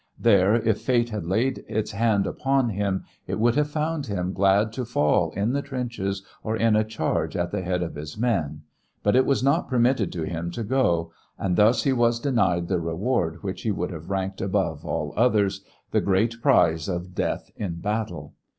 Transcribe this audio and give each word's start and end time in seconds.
There 0.17 0.55
if 0.55 0.81
fate 0.81 1.11
had 1.11 1.27
laid 1.27 1.63
its 1.69 1.91
hand 1.91 2.25
upon 2.25 2.69
him 2.69 3.03
it 3.27 3.39
would 3.39 3.53
have 3.53 3.69
found 3.69 4.07
him 4.07 4.33
glad 4.33 4.73
to 4.73 4.83
fall 4.83 5.29
in 5.35 5.53
the 5.53 5.61
trenches 5.61 6.23
or 6.43 6.57
in 6.57 6.75
a 6.75 6.83
charge 6.83 7.35
at 7.35 7.51
the 7.51 7.61
head 7.61 7.83
of 7.83 7.93
his 7.93 8.17
men, 8.17 8.63
but 9.03 9.15
it 9.15 9.27
was 9.27 9.43
not 9.43 9.69
permitted 9.69 10.11
to 10.13 10.23
him 10.23 10.49
to 10.53 10.63
go, 10.63 11.11
and 11.37 11.55
thus 11.55 11.83
he 11.83 11.93
was 11.93 12.19
denied 12.19 12.67
the 12.67 12.79
reward 12.79 13.43
which 13.43 13.61
he 13.61 13.69
would 13.69 13.91
have 13.91 14.09
ranked 14.09 14.41
above 14.41 14.83
all 14.83 15.13
others, 15.15 15.63
"the 15.91 16.01
great 16.01 16.41
prize 16.41 16.89
of 16.89 17.13
death 17.13 17.51
in 17.55 17.75
battle." 17.75 18.33